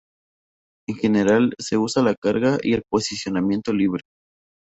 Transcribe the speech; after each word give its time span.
En 0.87 0.95
general 0.95 1.53
se 1.59 1.77
usa 1.77 2.01
la 2.01 2.15
carga 2.15 2.57
y 2.63 2.73
el 2.73 2.81
posicionamiento 2.89 3.71
libre. 3.71 4.01